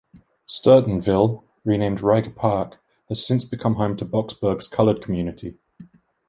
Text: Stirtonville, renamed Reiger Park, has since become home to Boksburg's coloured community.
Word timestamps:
Stirtonville, 0.47 1.43
renamed 1.63 1.99
Reiger 1.99 2.35
Park, 2.35 2.79
has 3.07 3.23
since 3.23 3.45
become 3.45 3.75
home 3.75 3.95
to 3.97 4.03
Boksburg's 4.03 4.67
coloured 4.67 5.03
community. 5.03 5.59